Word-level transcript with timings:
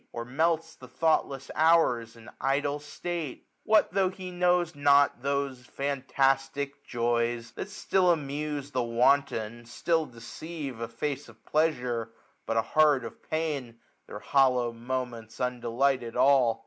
Or 0.11 0.25
melts 0.25 0.73
the 0.73 0.87
thoughtless 0.87 1.51
hours 1.53 2.15
in 2.15 2.31
idle 2.41 2.79
state? 2.79 3.45
1250 3.65 3.65
What 3.65 3.91
tho* 3.91 4.09
he 4.09 4.31
knows 4.31 4.73
not 4.73 5.21
those 5.21 5.63
fantastic 5.67 6.83
jdys. 6.87 7.53
That 7.53 7.69
still 7.69 8.09
amuse 8.09 8.71
the 8.71 8.81
wanton, 8.81 9.67
still 9.67 10.07
deceive; 10.07 10.79
A 10.79 10.87
face 10.87 11.29
of 11.29 11.45
pleasure, 11.45 12.09
but 12.47 12.57
a 12.57 12.63
heart 12.63 13.05
of 13.05 13.21
pain} 13.21 13.79
Their 14.07 14.17
hollow 14.17 14.71
moments 14.71 15.37
undelighted 15.37 16.15
all 16.15 16.59